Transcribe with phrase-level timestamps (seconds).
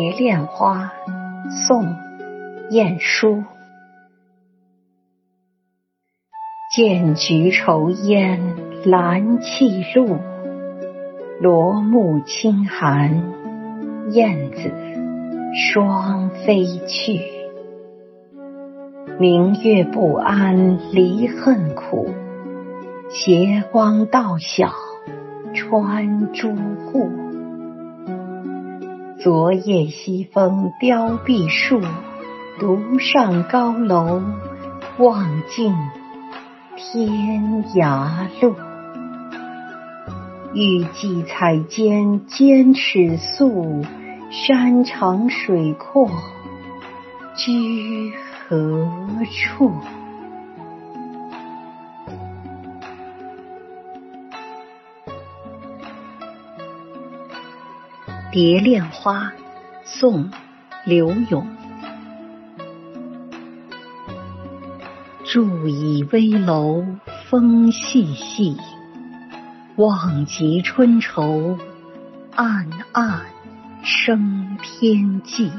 [0.00, 0.94] 蝶恋花，
[1.66, 1.84] 宋·
[2.70, 3.44] 晏殊。
[6.74, 8.40] 见菊愁烟
[8.86, 10.16] 兰泣露，
[11.38, 13.24] 罗幕轻寒，
[14.12, 14.72] 燕子
[15.54, 17.20] 双飞去。
[19.18, 22.08] 明月不谙离恨苦，
[23.10, 24.72] 斜光到晓
[25.52, 26.54] 穿朱
[26.86, 27.29] 户。
[29.22, 31.82] 昨夜西风凋碧树，
[32.58, 34.22] 独上高楼
[34.96, 35.74] 望尽
[36.74, 38.08] 天涯
[38.40, 38.54] 路。
[40.54, 43.84] 欲寄彩笺兼尺素，
[44.30, 46.08] 山长水阔
[47.36, 48.14] 居
[48.48, 48.88] 何
[49.30, 49.68] 处？
[58.32, 59.24] 《蝶恋花》
[59.84, 60.30] 宋·
[60.84, 61.48] 柳永。
[65.24, 66.84] 伫倚危楼
[67.28, 68.56] 风细细，
[69.74, 71.58] 望极春愁
[72.36, 73.22] 暗暗
[73.82, 75.50] 生天际。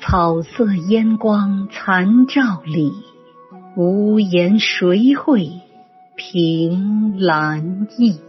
[0.00, 2.92] 草色烟光残照里，
[3.74, 5.62] 无言谁会
[6.14, 8.20] 凭栏意？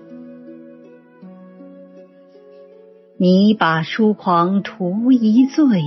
[3.18, 5.82] 拟把书狂图一醉，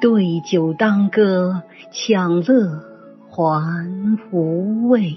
[0.00, 2.82] 对酒当歌，享乐
[3.30, 5.16] 还无味。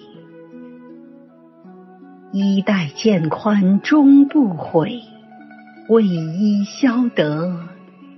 [2.32, 5.02] 衣带渐宽终不悔，
[5.90, 7.60] 为伊消得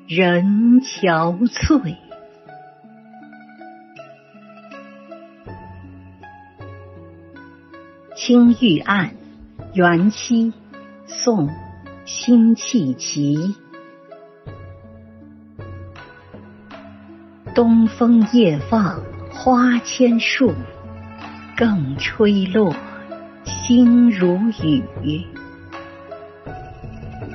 [0.05, 1.79] 人憔悴。
[8.17, 9.11] 《青玉案·
[9.75, 10.51] 元夕》
[11.07, 11.49] 宋
[12.11, 13.55] 辛弃疾。
[17.53, 18.99] 东风夜放
[19.31, 20.51] 花千树，
[21.55, 22.73] 更吹落，
[23.45, 24.39] 星如
[25.03, 25.23] 雨。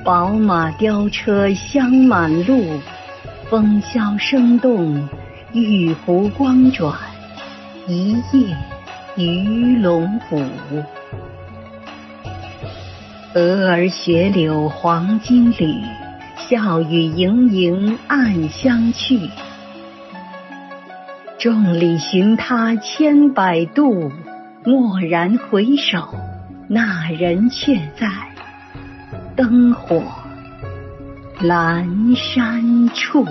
[0.03, 2.77] 宝马雕车香满路，
[3.49, 5.07] 风萧声动，
[5.53, 6.93] 玉壶光转，
[7.87, 8.57] 一夜
[9.15, 10.43] 鱼龙舞。
[13.35, 15.83] 蛾儿雪柳黄金缕，
[16.37, 19.29] 笑语盈盈暗香去。
[21.37, 24.09] 众里寻他千百度，
[24.63, 26.15] 蓦然回首，
[26.69, 28.07] 那人却在，
[29.35, 30.01] 灯火
[31.41, 33.27] 阑珊处。